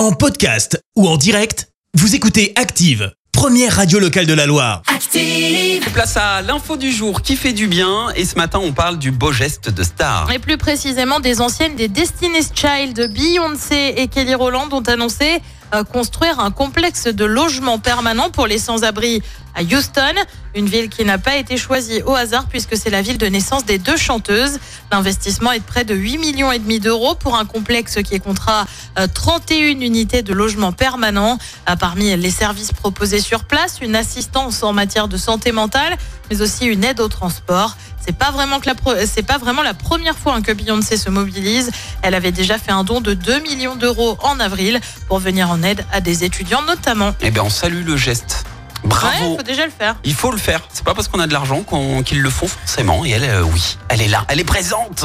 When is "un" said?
16.40-16.50, 27.36-27.44, 42.72-42.84